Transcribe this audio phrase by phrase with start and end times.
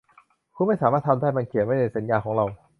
[0.55, 2.45] คุณไม่สามารถทำได้มันเขียนไว้ในสัญญาของเรา